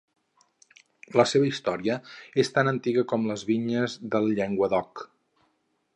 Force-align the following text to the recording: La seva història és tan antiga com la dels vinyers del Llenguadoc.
La 1.21 1.25
seva 1.31 1.47
història 1.49 1.99
és 2.45 2.51
tan 2.57 2.71
antiga 2.73 3.03
com 3.13 3.27
la 3.29 3.33
dels 3.35 3.47
vinyers 3.53 3.99
del 4.17 4.31
Llenguadoc. 4.41 5.09